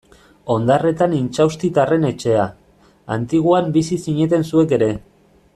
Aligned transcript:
Ondarretan 0.53 1.13
Intxaustitarren 1.17 2.09
etxea, 2.11 2.47
Antiguan 3.19 3.73
bizi 3.79 4.03
zineten 4.09 4.51
zuek 4.53 4.79
ere. 4.81 4.93